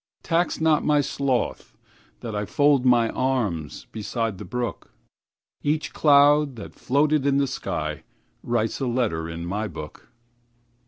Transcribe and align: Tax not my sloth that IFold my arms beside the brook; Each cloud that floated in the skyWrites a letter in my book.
Tax 0.23 0.59
not 0.59 0.83
my 0.83 0.99
sloth 0.99 1.77
that 2.21 2.33
IFold 2.33 2.85
my 2.85 3.09
arms 3.09 3.85
beside 3.91 4.39
the 4.39 4.45
brook; 4.45 4.89
Each 5.61 5.93
cloud 5.93 6.55
that 6.55 6.73
floated 6.73 7.23
in 7.23 7.37
the 7.37 7.45
skyWrites 7.45 8.81
a 8.81 8.87
letter 8.87 9.29
in 9.29 9.45
my 9.45 9.67
book. 9.67 10.09